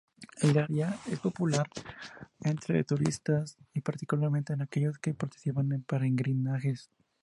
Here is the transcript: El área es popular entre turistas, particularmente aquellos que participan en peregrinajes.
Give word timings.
El 0.41 0.57
área 0.57 0.97
es 1.11 1.19
popular 1.19 1.69
entre 2.39 2.83
turistas, 2.83 3.55
particularmente 3.83 4.55
aquellos 4.59 4.97
que 4.97 5.13
participan 5.13 5.71
en 5.73 5.83
peregrinajes. 5.83 6.89